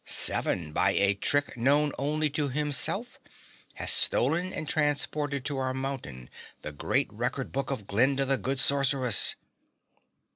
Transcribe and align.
"Seven, 0.03 0.73
by 0.73 0.93
a 0.93 1.13
trick 1.13 1.55
known 1.55 1.91
only 1.99 2.27
to 2.31 2.49
himself, 2.49 3.19
has 3.75 3.91
stolen 3.91 4.51
and 4.51 4.67
transported 4.67 5.45
to 5.45 5.59
our 5.59 5.75
mountain 5.75 6.31
the 6.63 6.71
great 6.71 7.13
record 7.13 7.51
book 7.51 7.69
of 7.69 7.85
Glinda 7.85 8.25
the 8.25 8.39
Good 8.39 8.59
Sorceress!" 8.59 9.35